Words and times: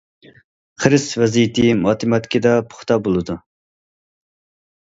خىرىس 0.85 1.03
ۋەزىپىسى 1.23 1.75
ماتېماتىكىدا 1.83 2.57
پۇختا 2.73 3.01
بولىدۇ. 3.09 3.37